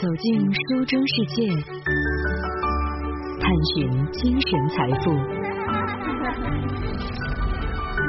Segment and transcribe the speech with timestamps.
[0.00, 1.42] 走进书中世界，
[3.40, 5.10] 探寻精神财富。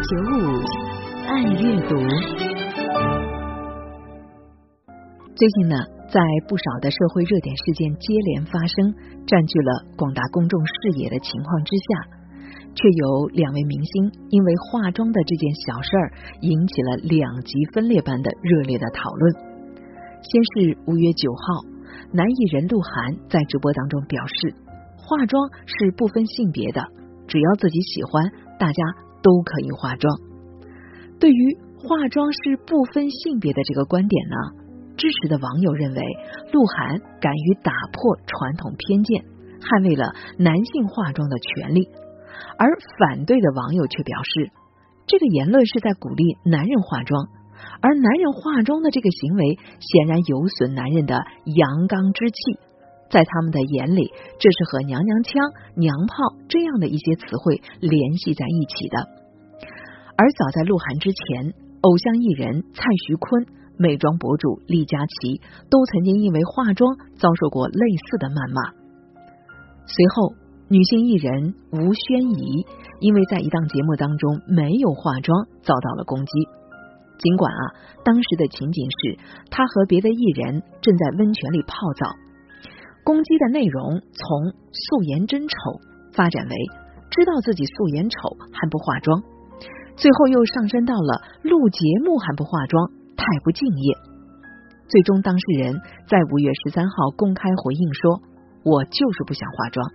[0.05, 0.37] 九五
[1.25, 1.95] 爱阅读。
[5.33, 5.75] 最近呢，
[6.11, 8.93] 在不少的社会热点事件接连发生、
[9.25, 12.05] 占据了广大公众视野的情况之下，
[12.75, 19.49] 却有两位明星因为化妆的这件小事儿，引起了两极分裂般的热烈的讨论。
[20.21, 21.63] 先是五月九号，
[22.11, 24.55] 男艺人鹿晗在直播当中表示，
[24.97, 26.81] 化妆是不分性别的，
[27.27, 28.83] 只要自己喜欢，大家
[29.21, 30.17] 都可以化妆。
[31.19, 34.35] 对于化妆是不分性别的这个观点呢，
[34.97, 36.01] 支持的网友认为，
[36.51, 39.23] 鹿晗敢于打破传统偏见，
[39.61, 41.83] 捍卫了男性化妆的权利；
[42.57, 44.49] 而反对的网友却表示，
[45.05, 47.29] 这个言论是在鼓励男人化妆。
[47.81, 51.15] 而男人化妆的这个行为，显然有损男人的
[51.45, 52.59] 阳刚之气，
[53.09, 55.33] 在他们的眼里，这是和娘娘腔、
[55.75, 59.07] 娘炮这样的一些词汇联系在一起的。
[60.17, 63.45] 而早在鹿晗之前，偶像艺人蔡徐坤、
[63.77, 68.73] 美妆博主李佳琦都曾经因为化妆遭受过类似的谩骂。
[69.85, 70.35] 随后，
[70.67, 72.65] 女性艺人吴宣仪
[72.99, 76.58] 因为在一档节目当中没有化妆，遭到了攻击。
[77.19, 77.63] 尽管啊，
[78.03, 79.19] 当时的情景是
[79.51, 82.15] 他和别的艺人正在温泉里泡澡，
[83.03, 85.55] 攻击的内容从素颜真丑
[86.13, 86.55] 发展为
[87.11, 88.17] 知道自己素颜丑
[88.53, 89.21] 还不化妆，
[89.97, 93.97] 最后又上升到了录节目还不化妆，太不敬业。
[94.87, 95.75] 最终，当事人
[96.07, 98.21] 在五月十三号公开回应说
[98.63, 99.85] ：“我就是不想化妆。”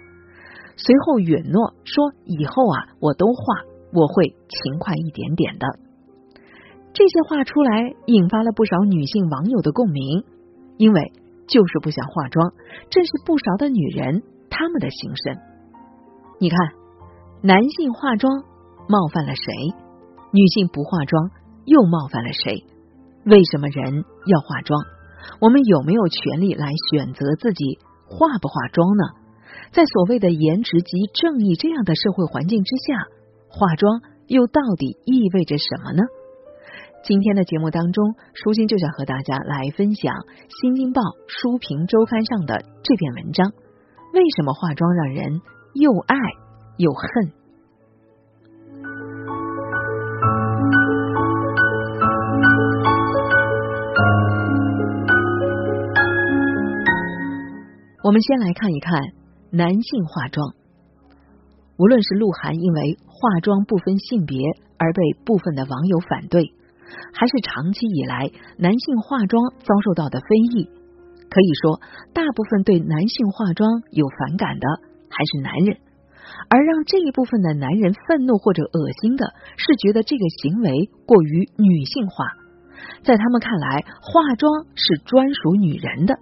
[0.76, 5.66] 随后允诺说：“以后啊，我都化，我会勤快一点点的。”
[6.94, 10.22] 这些话出来，引发了不少女性网友的共鸣，
[10.76, 11.12] 因为
[11.48, 12.52] 就是不想化妆，
[12.88, 15.36] 正是不少的女人她们的心声。
[16.38, 16.58] 你看，
[17.42, 18.44] 男性化妆
[18.88, 19.52] 冒犯了谁？
[20.32, 21.30] 女性不化妆
[21.64, 22.64] 又冒犯了谁？
[23.26, 24.80] 为什么人要化妆？
[25.40, 29.04] 我们有没有权利来选择自己化不化妆呢？
[29.72, 33.08] 在所谓的颜值及正义这样的社会环境之下，
[33.48, 36.04] 化妆又到底意味着什么呢？
[37.04, 40.14] 今天的节目当中，舒心就想和大家来分享
[40.48, 43.52] 《新京报书评周刊》上的这篇文章：
[44.14, 45.42] 为什么化妆让人
[45.74, 46.16] 又爱
[46.78, 47.28] 又恨？
[58.02, 59.12] 我们先来看一看
[59.50, 60.54] 男性化妆。
[61.76, 64.38] 无论是鹿晗因为化妆不分性别
[64.78, 66.54] 而被部分的网友反对。
[67.12, 70.68] 还是长期以来男性化妆遭受到的非议，
[71.30, 71.80] 可以说
[72.12, 74.66] 大部分对男性化妆有反感的
[75.10, 75.78] 还是男人，
[76.48, 82.26] 而让这一部分的男人愤怒或者恶心的是觉得这个行为过于女性化，
[83.04, 86.18] 在他们看来化妆是专属女人的，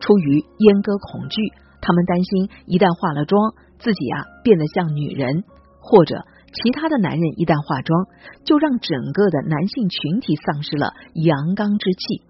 [0.00, 1.42] 出于阉割恐惧，
[1.80, 5.44] 他们担心一旦化了妆，自己啊变得像女人，
[5.80, 6.24] 或者。
[6.56, 8.08] 其他的男人一旦化妆，
[8.44, 12.24] 就让整个的男性群体丧失了阳刚之气。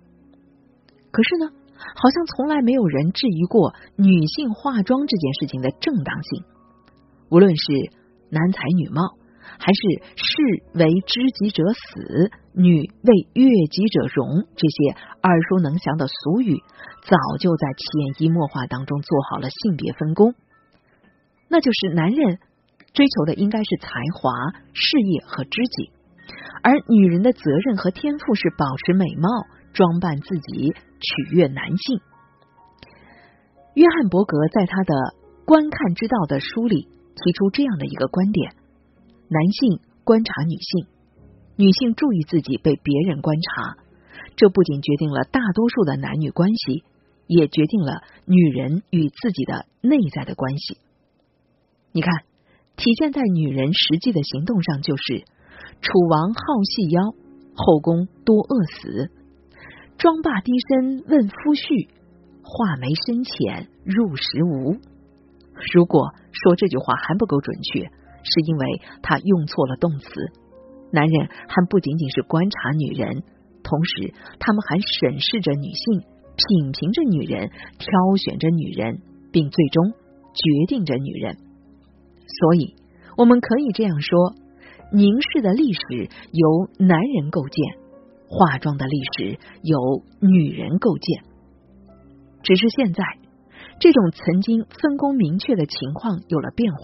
[1.15, 1.47] 可是呢，
[1.79, 6.43] 好像从来没有人质疑过女性化妆这件事情的正当性。
[7.31, 7.65] 无论是
[8.31, 9.15] 男才女貌，
[9.59, 9.81] 还是
[10.19, 10.27] 士
[10.75, 16.59] 为知己者死，女为悦己者容，这些耳熟能详的俗语，
[17.07, 20.35] 早就在潜移默化当中做好了性别分工。
[21.49, 22.41] 那就是男人。
[22.97, 24.33] 追求的应该是才华、
[24.73, 25.93] 事业和知己，
[26.63, 29.29] 而女人的责任和天赋是保持美貌、
[29.75, 32.01] 装扮自己、取悦男性。
[33.75, 34.95] 约翰伯格在他的
[35.45, 38.55] 《观看之道》的书里提出这样的一个观点：
[39.29, 40.87] 男性观察女性，
[41.57, 43.77] 女性注意自己被别人观察，
[44.37, 46.83] 这不仅决定了大多数的男女关系，
[47.27, 50.79] 也决定了女人与自己的内在的关系。
[51.93, 52.25] 你看。
[52.77, 55.25] 体现在女人实际的行动上，就是
[55.81, 57.03] 楚王好细腰，
[57.55, 59.09] 后宫多饿死；
[59.97, 61.89] 妆罢低身问夫婿，
[62.43, 64.77] 画眉深浅入时无。
[65.73, 67.89] 如果说这句话还不够准确，
[68.23, 70.09] 是因为他用错了动词。
[70.93, 73.25] 男人还不仅仅是观察女人，
[73.65, 76.05] 同时他们还审视着女性，
[76.37, 79.01] 品评着女人，挑选着女人，
[79.33, 79.93] 并最终
[80.37, 81.39] 决定着女人。
[82.27, 82.75] 所以，
[83.17, 84.35] 我们可以这样说：
[84.93, 87.79] 凝视的历史由男人构建，
[88.29, 91.23] 化妆的历史由女人构建。
[92.43, 93.03] 只是现在，
[93.79, 96.79] 这种曾经分工明确的情况有了变化。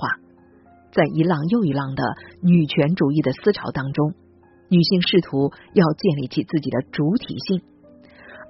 [0.92, 2.02] 在一浪又一浪的
[2.42, 4.12] 女权主义的思潮当中，
[4.68, 7.62] 女性试图要建立起自己的主体性，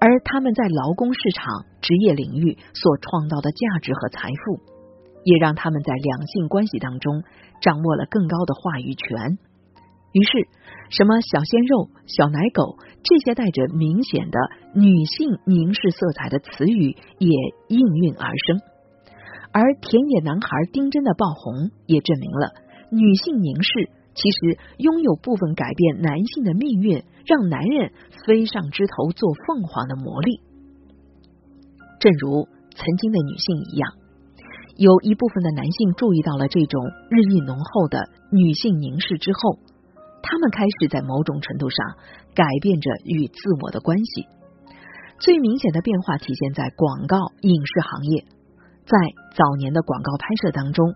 [0.00, 4.58] 而他们在劳工市场、职业领域所创造的价值和财富，
[5.24, 7.22] 也让他们在两性关系当中
[7.60, 9.38] 掌握了更高的话语权。
[10.12, 10.30] 于是，
[10.90, 14.38] 什么小鲜肉、小奶狗这些带着明显的
[14.74, 17.30] 女性凝视色彩的词语也
[17.68, 18.60] 应运而生。
[19.52, 22.52] 而田野男孩丁真的爆红，也证明了
[22.90, 27.92] 女性凝视其实拥有部分改变男性的命运，让男人
[28.26, 30.40] 飞上枝头做凤凰的魔力。
[32.00, 33.94] 正如曾经的女性一样，
[34.76, 39.58] 有一部分的男性注意到了这种日益浓厚的女性凝视之后。
[40.24, 41.84] 他们开始在某种程度上
[42.32, 44.28] 改变着与自我的关系。
[45.18, 48.24] 最明显的变化体现在广告影视行业。
[48.86, 48.96] 在
[49.34, 50.94] 早年的广告拍摄当中，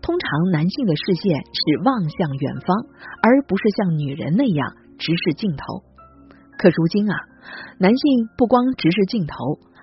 [0.00, 2.86] 通常男性的视线是望向远方，
[3.20, 5.82] 而不是像女人那样直视镜头。
[6.56, 7.14] 可如今啊，
[7.78, 9.34] 男性不光直视镜头，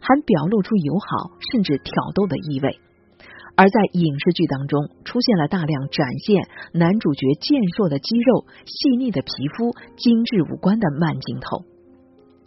[0.01, 2.79] 还表露出友好甚至挑逗的意味。
[3.59, 11.65] 而在影视剧当中，出现了大量展现男主角健硕的肌肉、细腻的皮肤、精致五官的慢镜头。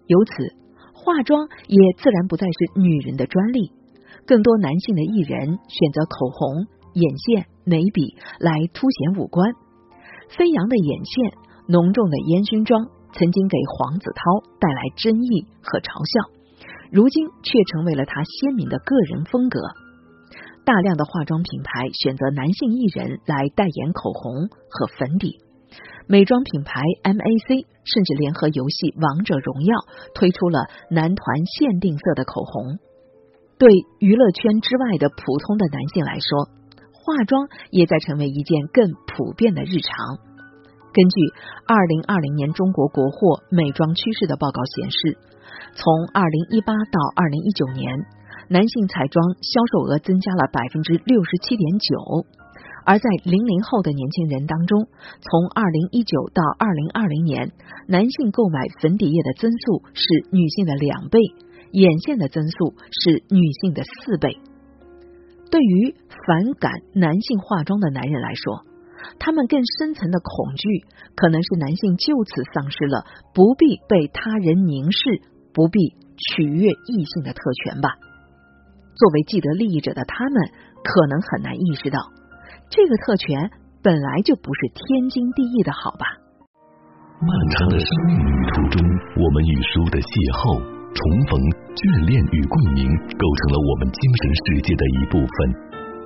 [0.06, 0.32] 由此，
[0.94, 3.72] 化妆也自然不再是女人的专利，
[4.24, 6.64] 更多男性的艺人选择口红、
[6.94, 9.52] 眼线、眉笔来凸显五官。
[10.30, 11.32] 飞扬的眼线、
[11.68, 16.32] 浓重的烟熏妆，曾经给黄子韬带来争议和嘲笑，
[16.90, 19.60] 如今却成为了他鲜明的个人风格。
[20.64, 25.40] 大量的化妆品牌选择男性艺人来代言口红和粉底，
[26.06, 29.74] 美妆品牌 MAC 甚至联合游戏《王者荣耀》
[30.14, 32.78] 推出了男团限定色的口红。
[33.58, 36.46] 对娱乐圈之外的普通的男性来说，
[36.94, 40.22] 化妆也在成为一件更普遍的日常。
[40.94, 41.18] 根据
[41.66, 45.18] 二零二零年中国国货美妆趋势的报告显示，
[45.74, 48.06] 从二零一八到二零一九年。
[48.52, 52.26] 男性彩妆销售额增加了百分之六十七点九，
[52.84, 54.88] 而在零零后的年轻人当中，
[55.22, 57.50] 从二零一九到二零二零年，
[57.88, 61.18] 男性购买粉底液的增速是女性的两倍，
[61.72, 64.36] 眼线的增速是女性的四倍。
[65.50, 65.94] 对于
[66.28, 68.66] 反感男性化妆的男人来说，
[69.18, 70.84] 他们更深层的恐惧，
[71.16, 75.22] 可能是男性就此丧失了不必被他人凝视、
[75.54, 77.88] 不必取悦异性的特权吧。
[78.94, 80.36] 作为既得利益者的他们，
[80.84, 81.98] 可能很难意识到，
[82.68, 83.50] 这个特权
[83.82, 86.06] 本来就不是天经地义的，好吧？
[87.22, 88.82] 漫长的生命旅途中，
[89.14, 90.10] 我们与书的邂
[90.42, 90.58] 逅、
[90.90, 91.00] 重
[91.30, 91.38] 逢、
[91.78, 92.82] 眷恋与共鸣，
[93.14, 95.36] 构成了我们精神世界的一部分。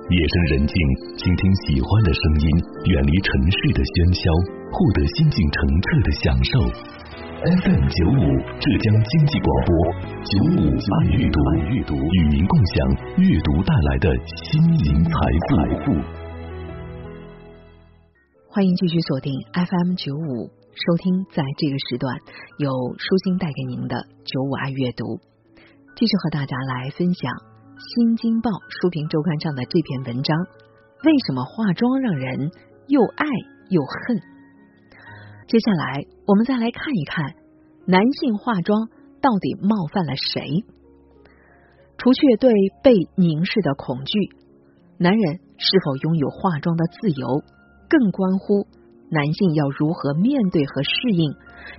[0.07, 0.77] 夜深人静，
[1.19, 2.45] 倾听喜欢的声音，
[2.93, 4.23] 远离尘世的喧嚣，
[4.71, 6.51] 获得心境澄澈的享受。
[7.37, 8.25] FM 九五
[8.57, 9.69] 浙江经济广播，
[10.25, 11.37] 九五爱阅读，
[11.69, 15.11] 阅读与您共享阅读带来的心灵财
[15.45, 15.93] 富。
[18.49, 22.17] 欢迎继续锁定 FM 九五，收听在这个时段
[22.57, 23.95] 由舒心带给您的
[24.25, 25.19] 九五爱阅读。
[25.95, 27.31] 继续和大家来分享
[27.77, 28.49] 《新京报
[28.81, 30.35] 书评周刊》上的这篇文章：
[31.05, 32.49] 为什么化妆让人
[32.87, 33.27] 又爱
[33.69, 34.36] 又恨？
[35.47, 37.23] 接下来，我们再来看一看
[37.85, 38.89] 男性化妆
[39.21, 40.65] 到底冒犯了谁？
[41.97, 42.51] 除却对
[42.83, 44.35] 被凝视的恐惧，
[44.97, 47.43] 男人是否拥有化妆的自由，
[47.87, 48.67] 更关乎
[49.09, 51.33] 男性要如何面对和适应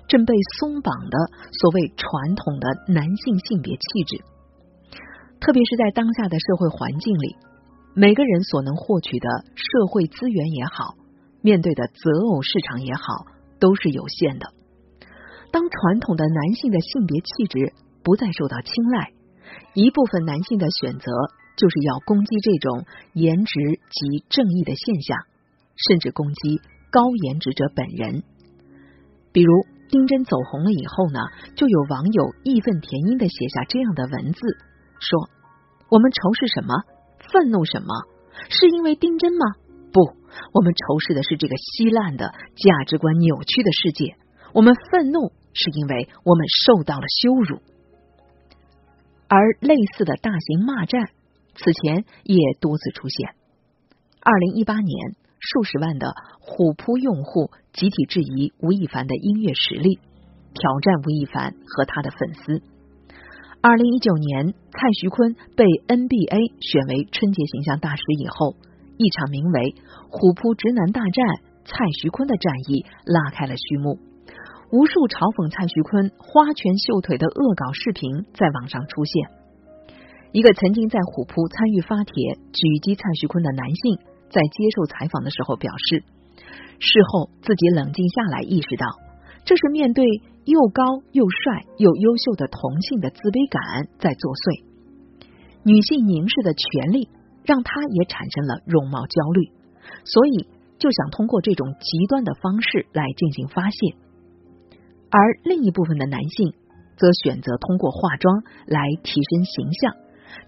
[0.07, 1.17] 正被松绑的
[1.61, 4.23] 所谓传统的男性性别气质。
[5.39, 7.35] 特别是在当下的社会环境里，
[7.93, 10.95] 每个人所能获取的社会资源也好，
[11.43, 13.37] 面对的择偶市场也好。
[13.59, 14.53] 都是有限的。
[15.51, 17.73] 当传统的男性的性别气质
[18.03, 19.13] 不再受到青睐，
[19.73, 21.11] 一部分男性的选择
[21.57, 25.17] 就是要攻击这种颜值及正义的现象，
[25.75, 26.61] 甚至攻击
[26.91, 28.23] 高颜值者本人。
[29.31, 31.19] 比如丁真走红了以后呢，
[31.55, 34.39] 就有网友义愤填膺的写下这样的文字，
[34.99, 35.29] 说
[35.89, 36.73] ：“我们仇视什么？
[37.33, 37.87] 愤怒什么？
[38.49, 39.45] 是因为丁真吗？”
[39.91, 40.01] 不，
[40.53, 44.15] 我们仇视的是这个稀烂的价值观扭曲的世界。
[44.53, 47.59] 我们愤怒，是因为我们受到了羞辱。
[49.27, 51.09] 而类似的大型骂战，
[51.55, 53.35] 此前也多次出现。
[54.21, 59.99] 二零一八年，数十万的虎扑用户集体质疑吴亦凡的音乐实力，
[60.53, 62.61] 挑战吴亦凡和他的粉丝。
[63.61, 68.55] 二零一九年，蔡徐坤被 NBA 选为春节形象大使以后，
[68.99, 69.75] 一场名为
[70.11, 71.25] “虎扑直男大战”
[71.63, 73.97] 蔡徐坤的战役拉开了序幕。
[74.75, 79.13] 无数嘲讽蔡徐坤花拳绣腿的恶搞视频在网上出现。
[80.35, 82.11] 一个曾经在虎扑参与发帖
[82.51, 86.03] 狙击蔡徐坤的男性，在接受采访的时候表示，
[86.83, 88.83] 事后自己冷静下来，意识到
[89.47, 90.03] 这是面对
[90.43, 90.83] 又高
[91.15, 94.67] 又帅又优秀的同性的自卑感在作祟。
[95.63, 97.07] 女性凝视的权利
[97.49, 99.49] 让他也产生了容貌焦虑，
[100.05, 100.45] 所以
[100.77, 103.97] 就想通过这种极端的方式来进行发泄。
[105.09, 106.53] 而另一部分的男性
[106.95, 109.97] 则选择通过化妆来提升形象。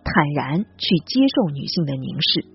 [0.04, 2.46] 坦然去接受女性的凝视。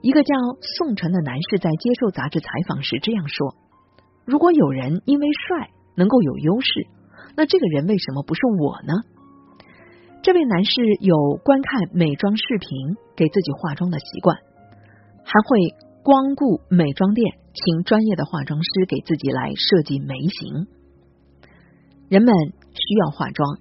[0.00, 0.34] 一个叫
[0.78, 3.54] 宋晨的男士在接受杂志采访时这样说
[4.24, 6.86] ：“如果有人因为帅能够有优势，
[7.36, 8.92] 那这个人为什么不是我呢？”
[10.24, 14.38] 这位男士有观看美妆视频给自己化妆的习惯，
[15.22, 15.58] 还会
[16.02, 20.66] 光顾美妆店，请专业的化妆师给自己来设计眉形。
[22.08, 22.34] 人们
[22.72, 23.58] 需要化妆，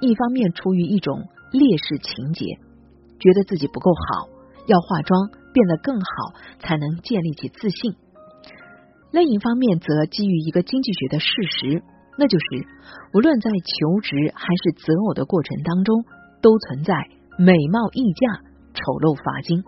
[0.00, 1.28] 一方面出于一种。
[1.50, 2.44] 劣势情节，
[3.18, 4.28] 觉得自己不够好，
[4.66, 7.96] 要化妆变得更好，才能建立起自信。
[9.12, 11.82] 另一方面，则基于一个经济学的事实，
[12.18, 12.44] 那就是
[13.14, 16.04] 无论在求职还是择偶的过程当中，
[16.42, 16.92] 都存在
[17.38, 18.42] 美貌溢价、
[18.74, 19.62] 丑陋罚金。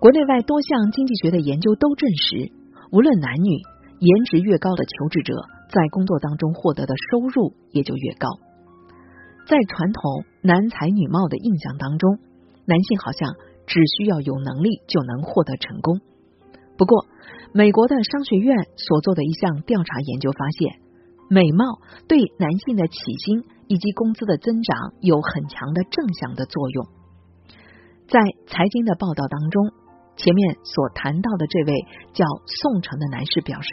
[0.00, 2.50] 国内外多项经济学的研究都证实，
[2.90, 3.62] 无论男女，
[4.00, 5.38] 颜值越高的求职者，
[5.70, 8.26] 在工作当中获得的收入也就越高。
[9.46, 12.18] 在传统男才女貌的印象当中，
[12.66, 13.34] 男性好像
[13.66, 16.00] 只需要有能力就能获得成功。
[16.76, 17.06] 不过，
[17.52, 20.80] 美国的商学院所做的一项调查研究发现，
[21.30, 26.86] 美貌对男性的起薪以及工资的增长有很强的正向的作用。
[28.08, 28.18] 在
[28.48, 29.70] 财经的报道当中，
[30.16, 33.70] 前面所谈到的这位叫宋城的男士表示，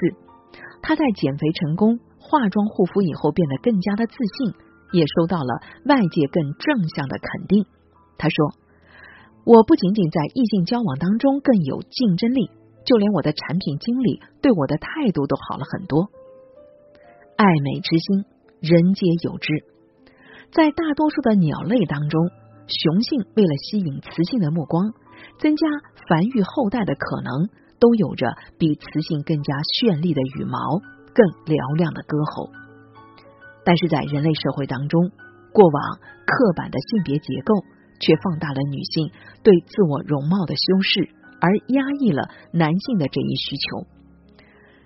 [0.83, 4.67] 他在减肥成功、化妆护肤以后，变得更加的自信。
[4.93, 7.65] 也收到了外界更正向的肯定。
[8.17, 8.53] 他说
[9.43, 12.49] ：“我不仅仅在异性交往当中更有竞争力，
[12.85, 16.07] 就连我的产品经理对我的态度都好了很多。
[17.37, 18.25] 爱美之心，
[18.61, 19.53] 人皆有之。
[20.51, 22.19] 在大多数的鸟类当中，
[22.65, 24.91] 雄性为了吸引雌性的目光，
[25.37, 25.67] 增加
[26.09, 28.25] 繁育后代的可能，都有着
[28.57, 30.81] 比雌性更加绚丽的羽毛，
[31.13, 32.49] 更嘹亮的歌喉。”
[33.63, 35.11] 但是在人类社会当中，
[35.53, 37.53] 过往刻板的性别结构
[38.01, 39.13] 却放大了女性
[39.43, 43.85] 对自我容貌的修饰，而压抑了男性的这一需求，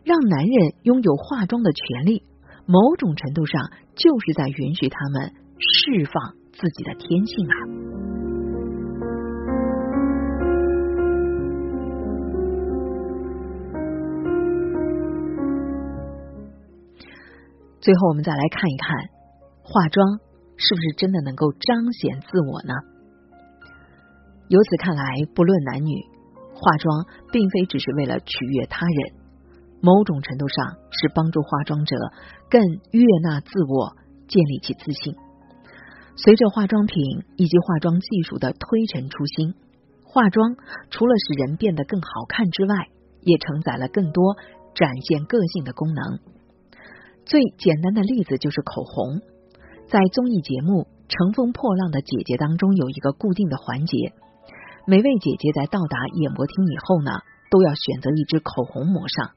[0.04, 2.24] 让男人拥有化妆的权利，
[2.66, 7.56] 某种程度上就是在允许他们释放自己的天性啊。
[17.80, 19.10] 最后，我们再来看一看，
[19.64, 20.20] 化妆
[20.56, 22.76] 是不是真的能够彰显自我呢？
[24.50, 25.04] 由此看来，
[25.34, 25.96] 不论男女，
[26.54, 29.14] 化妆并非只是为了取悦他人，
[29.82, 31.96] 某种程度上是帮助化妆者
[32.50, 32.62] 更
[32.92, 33.98] 悦纳自我，
[34.28, 35.16] 建立起自信。
[36.16, 39.56] 随着化妆品以及化妆技术的推陈出新，
[40.06, 40.56] 化妆
[40.90, 42.90] 除了使人变得更好看之外，
[43.22, 44.36] 也承载了更多
[44.76, 46.20] 展现个性的功能。
[47.26, 49.22] 最简单的例子就是口红，
[49.88, 54.14] 在综艺节目《乘风破浪的姐姐》当中有一个固定的环节，
[54.86, 57.12] 每位姐姐在到达演播厅以后呢，
[57.50, 59.32] 都要选择一支口红抹上，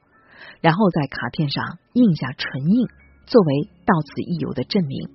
[0.61, 2.87] 然后在卡片上印下唇印，
[3.25, 5.09] 作为到此一游的证明。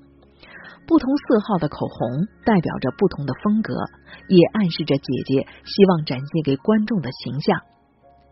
[0.87, 3.75] 不同色号的口红代表着不同的风格，
[4.29, 7.61] 也暗示着姐姐希望展现给观众的形象。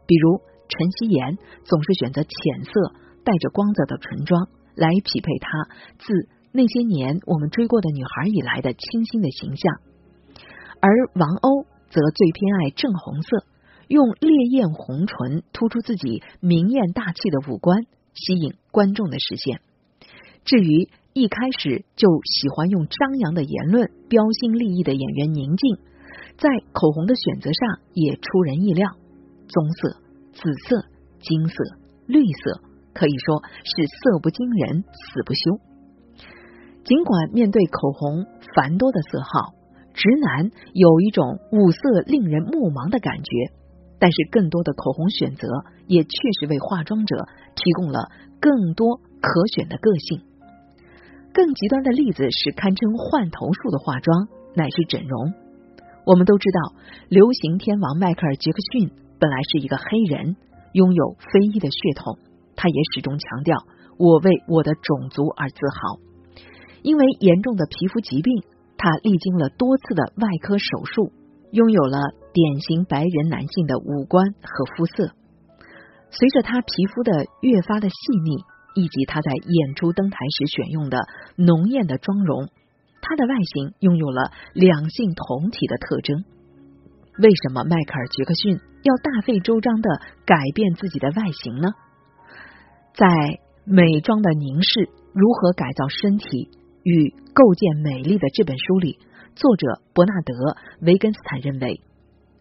[0.07, 3.07] 比如陈希妍总是选择浅色。
[3.25, 5.51] 带着光泽的唇妆来匹配她
[5.99, 6.15] 自
[6.51, 9.75] 那些年我们追过的女孩以来的清新的形象，
[10.81, 13.45] 而王鸥则最偏爱正红色，
[13.89, 17.83] 用烈焰红唇突出自己明艳大气的五官，
[18.15, 19.61] 吸引观众的视线。
[20.45, 25.79] 至于一开始就喜欢用张扬的言论标新立异的演员宁静，
[26.37, 28.91] 在口红的选择上也出人意料，
[29.49, 29.97] 棕色、
[30.33, 30.85] 紫色、
[31.21, 31.55] 金色、
[32.07, 32.63] 绿色。
[32.95, 35.61] 可以说是色不惊人死不休。
[36.83, 38.27] 尽管面对口红
[38.57, 39.55] 繁多的色号，
[39.95, 43.53] 直男有一种五色令人目盲的感觉，
[43.99, 45.49] 但是更多的口红选择
[45.87, 50.23] 也确实为化妆者提供了更多可选的个性。
[51.33, 55.35] 更极端的例子是堪称换头术的化妆，乃是整容。
[56.07, 56.75] 我们都知道，
[57.09, 60.37] 流行天王迈克尔·杰克逊本来是一个黑人，
[60.73, 62.19] 拥有非裔的血统。
[62.57, 63.59] 他也始终强调
[63.99, 66.01] ：“我为我的种族而自豪。”
[66.83, 68.43] 因为严重的皮肤疾病，
[68.79, 71.13] 他历经了多次的外科手术，
[71.53, 71.99] 拥有了
[72.33, 75.13] 典型白人男性的五官和肤色。
[76.11, 78.45] 随着他皮肤的越发的细腻，
[78.75, 80.99] 以及他在演出登台时选用的
[81.37, 82.49] 浓艳的妆容，
[83.03, 86.25] 他的外形拥有了两性同体的特征。
[87.19, 89.91] 为什么迈克尔·杰克逊要大费周章的
[90.25, 91.69] 改变自己的外形呢？
[92.95, 93.07] 在
[93.65, 96.49] 《美妆的凝视：如何改造身体
[96.85, 98.99] 与构建美丽》的这本书里，
[99.35, 100.33] 作者伯纳德·
[100.87, 101.83] 维根斯坦认为，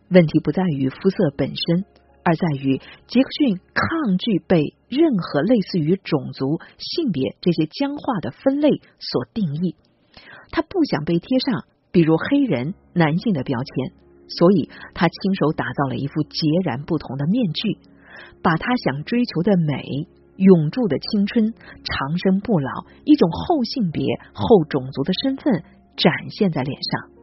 [0.10, 1.86] 问题不在于肤色本身。
[2.24, 9.78] 而在于杰克逊抗拒被任何类似于种族、性别这些僵化的分类所定义，
[10.52, 13.94] 他不想被贴上比如黑人、男性的标签，
[14.28, 17.78] 所以他亲手打造了一副截然不同的面具，
[18.44, 22.70] 把他想追求的美、永驻的青春、长生不老、
[23.06, 25.64] 一种后性别、后种族的身份
[25.96, 27.17] 展现在脸上。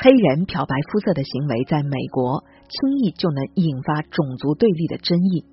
[0.00, 5.44] 黑人漂白肤色的行为在美国轻易就能引发种族对立的争议，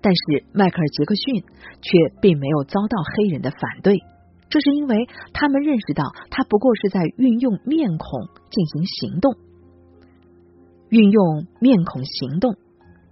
[0.00, 1.44] 但是迈克尔·杰克逊
[1.84, 4.00] 却并没有遭到黑人的反对，
[4.48, 6.00] 这是因为他们认识到
[6.30, 9.36] 他不过是在运用面孔进行行动，
[10.88, 12.56] 运用面孔行动，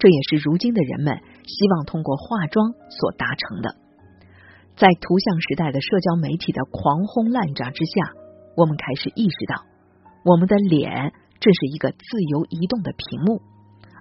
[0.01, 3.77] 这也是如今的人们希望通过化妆所达成的。
[4.81, 8.17] 在图像时代的社交媒体的狂轰滥炸之下，
[8.57, 9.69] 我们开始意识到。
[10.25, 13.43] 我们的脸这是一个自由移动的屏幕，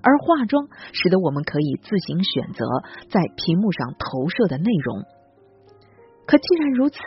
[0.03, 2.65] 而化妆使得我们可以自行选择
[3.09, 5.03] 在屏幕上投射的内容。
[6.27, 6.97] 可既然如此，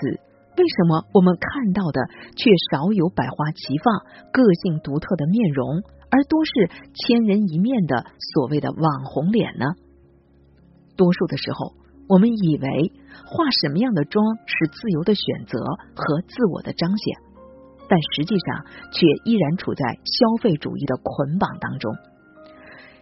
[0.56, 2.00] 为什么我们看到的
[2.36, 4.02] 却少有百花齐放、
[4.32, 9.66] 个性独特的面容，而多是千人一面的所谓的网红脸呢？
[10.96, 11.74] 多数的时候，
[12.08, 12.92] 我们以为
[13.26, 15.58] 化什么样的妆是自由的选择
[15.94, 17.33] 和自我的彰显。
[17.88, 21.94] 但实际上却依然处在消费主义的捆绑当中。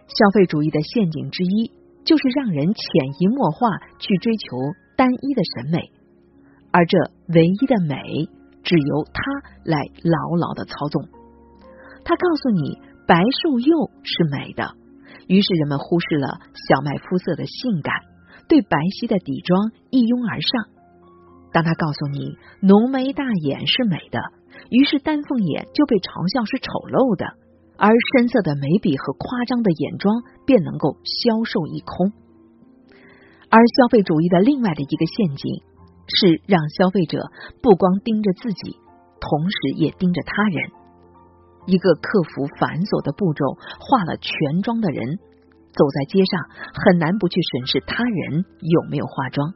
[0.07, 1.71] 消费主义的陷阱之一，
[2.03, 2.83] 就是让人潜
[3.19, 3.67] 移默化
[3.99, 4.57] 去追求
[4.97, 5.91] 单一的审美，
[6.71, 6.97] 而这
[7.33, 8.27] 唯一的美，
[8.63, 9.21] 只由他
[9.63, 11.07] 来牢牢的操纵。
[12.03, 14.75] 他告诉你白瘦幼是美的，
[15.27, 17.95] 于是人们忽视了小麦肤色的性感，
[18.49, 20.67] 对白皙的底妆一拥而上。
[21.53, 24.19] 当他告诉你浓眉大眼是美的。
[24.69, 27.25] 于是丹凤眼就被嘲笑是丑陋的，
[27.77, 32.13] 而深色的眉笔和夸张的眼妆便能够销售一空。
[33.49, 35.61] 而消费主义的另外的一个陷阱
[36.09, 37.29] 是让消费者
[37.61, 38.77] 不光盯着自己，
[39.21, 40.71] 同时也盯着他人。
[41.65, 45.21] 一个克服繁琐的步骤、化了全妆的人，
[45.71, 49.53] 走在街上很难不去审视他人有没有化妆。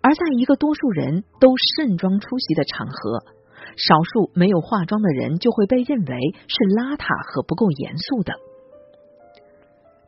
[0.00, 3.35] 而在一个多数人都盛装出席的场合。
[3.76, 6.16] 少数没有化妆的人就会被认为
[6.48, 8.32] 是邋遢和不够严肃的。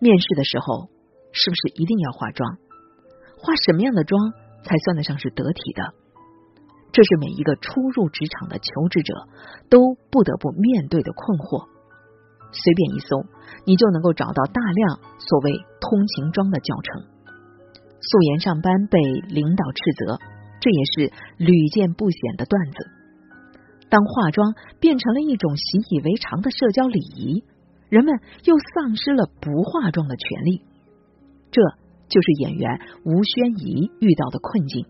[0.01, 0.89] 面试的时候，
[1.33, 2.57] 是不是一定要化妆？
[3.37, 4.33] 化什么样的妆
[4.65, 5.95] 才算得上是得体的？
[6.91, 9.13] 这是每一个初入职场的求职者
[9.69, 11.69] 都不得不面对的困惑。
[12.51, 13.29] 随便一搜，
[13.67, 15.53] 你就能够找到大量所谓
[15.85, 17.05] 通勤妆的教程。
[18.01, 20.17] 素颜上班被领导斥责，
[20.59, 22.98] 这也是屡见不鲜的段子。
[23.91, 27.43] 当化妆变成了一种习以为常的社交礼仪，
[27.89, 30.63] 人们又丧失了不化妆的权利。
[31.51, 31.63] 这
[32.09, 34.85] 就是演员吴宣仪遇到的困境。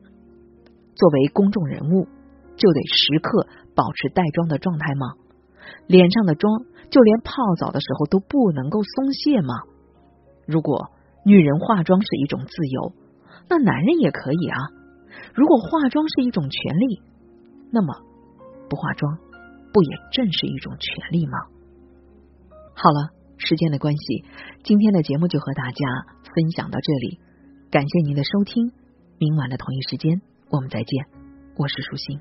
[0.97, 2.09] 作为公众人物，
[2.57, 5.15] 就得时刻保持带妆的状态吗？
[5.87, 9.55] 脸上的妆就连泡澡的时候都不能够松懈吗？
[10.45, 10.91] 如果
[11.25, 12.93] 女人化妆是一种自由，
[13.49, 14.59] 那男人也可以啊。
[15.35, 17.01] 如果化妆是一种权利，
[17.71, 18.08] 那么。
[18.69, 19.19] 不化妆，
[19.73, 21.39] 不也正是一种权利吗？
[22.75, 24.25] 好了，时间的关系，
[24.63, 25.87] 今天的节目就和大家
[26.35, 27.19] 分享到这里，
[27.71, 28.73] 感谢您的收听，
[29.19, 31.07] 明晚的同一时间我们再见，
[31.57, 32.21] 我是舒心。